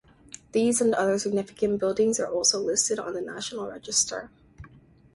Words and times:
These 0.51 0.81
and 0.81 0.95
other 0.95 1.19
significant 1.19 1.77
buildings 1.79 2.19
are 2.19 2.25
also 2.27 2.59
listed 2.59 2.97
on 2.97 3.13
the 3.13 3.21
National 3.21 3.67
Register. 3.67 4.31